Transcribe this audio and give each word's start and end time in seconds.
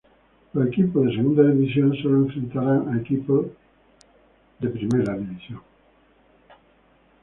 Los 0.53 0.69
equipos 0.69 1.05
de 1.05 1.11
Segunda 1.15 1.43
División 1.43 1.95
solo 2.01 2.23
enfrentarán 2.25 2.89
a 2.89 2.99
equipos 3.01 3.45
de 4.57 4.67
Primera 4.69 5.13
División. 5.15 5.61